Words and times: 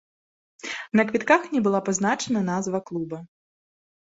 На 0.99 1.05
квітках 1.11 1.45
не 1.57 1.61
была 1.67 1.83
пазначана 1.91 2.43
назва 2.51 2.83
клуба. 2.89 3.23